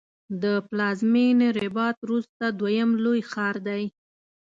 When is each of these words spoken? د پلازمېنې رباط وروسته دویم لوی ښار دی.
د 0.43 0.43
پلازمېنې 0.67 1.49
رباط 1.61 1.95
وروسته 2.01 2.43
دویم 2.59 2.89
لوی 3.03 3.21
ښار 3.31 3.55
دی. 3.67 3.83